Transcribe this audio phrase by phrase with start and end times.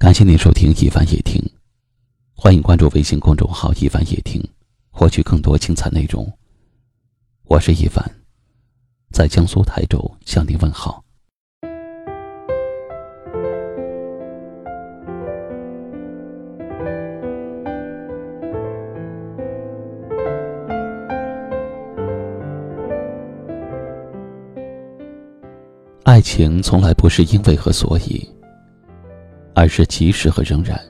[0.00, 1.38] 感谢您收听一凡夜听，
[2.34, 4.42] 欢迎关注微信公众号一凡夜听，
[4.90, 6.26] 获取更多精彩内容。
[7.44, 8.02] 我是一凡，
[9.12, 11.04] 在江苏台州向您问好。
[26.04, 28.26] 爱情从来不是因为和所以。
[29.60, 30.80] 而是及时和仍然。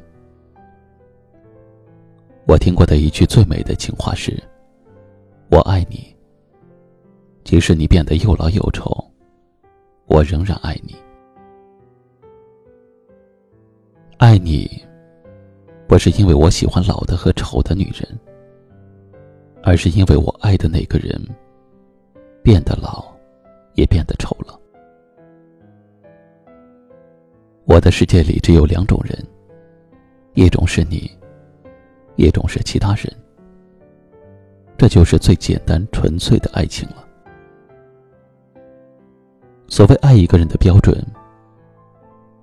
[2.46, 4.40] 我听过的一句最美的情话是
[5.50, 6.14] ：“我爱你，
[7.42, 9.04] 即使你变得又老又丑，
[10.06, 10.94] 我仍然爱你。
[14.18, 14.80] 爱你，
[15.88, 18.08] 不是因为我喜欢老的和丑的女人，
[19.64, 21.20] 而是因为我爱的那个人
[22.40, 23.12] 变得老，
[23.74, 24.56] 也变得丑了。”
[27.72, 29.16] 我的世界里只有两种人，
[30.34, 31.08] 一种是你，
[32.16, 33.04] 一种是其他人。
[34.76, 37.06] 这就是最简单纯粹的爱情了。
[39.68, 41.00] 所谓爱一个人的标准，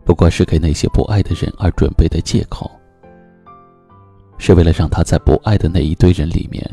[0.06, 2.72] 不过是给那些不爱的人而准备的借口，
[4.38, 6.66] 是为了让他在不爱的那一堆人里面，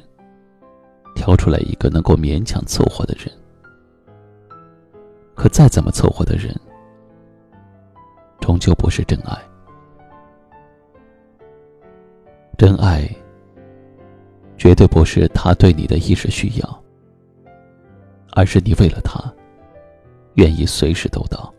[1.17, 3.29] 挑出来一个能够勉强凑合的人。
[5.35, 6.55] 可再怎么凑合的人。
[8.45, 9.35] 终究不是真爱。
[12.59, 13.09] 真爱
[14.59, 16.85] 绝对不是他对你的一时需要，
[18.33, 19.19] 而是你为了他，
[20.35, 21.51] 愿意随时都到。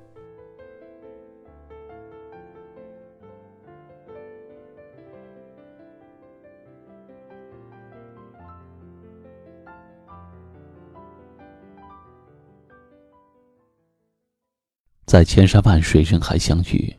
[15.16, 16.94] 在千山万水人海相遇，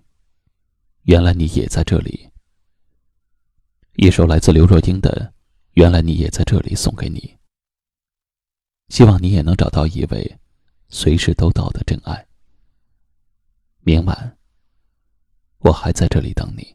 [1.03, 2.31] 原来你也在这里。
[3.97, 5.31] 一首来自刘若英的
[5.73, 7.37] 《原来你也在这里》送给你，
[8.89, 10.39] 希望你也能找到一位
[10.89, 12.27] 随时都到的真爱。
[13.83, 14.39] 明晚，
[15.59, 16.75] 我还在这里等你。